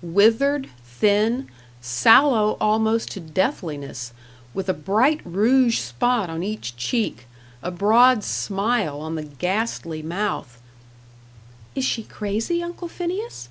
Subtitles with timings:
[0.00, 1.48] withered, thin,
[1.80, 4.12] sallow almost to deathliness,
[4.54, 7.26] with a bright rouge spot on each cheek,
[7.64, 10.60] a broad smile on the ghastly mouth.
[11.74, 13.48] "Is she crazy, Uncle Phineas?"